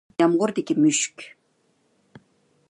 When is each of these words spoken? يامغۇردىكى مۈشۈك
يامغۇردىكى 0.21 0.75
مۈشۈك 0.85 1.27